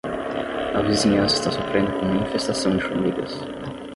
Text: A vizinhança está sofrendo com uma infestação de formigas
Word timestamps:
A 0.73 0.81
vizinhança 0.81 1.35
está 1.35 1.51
sofrendo 1.51 1.91
com 1.99 2.07
uma 2.07 2.23
infestação 2.25 2.75
de 2.75 2.81
formigas 2.83 3.39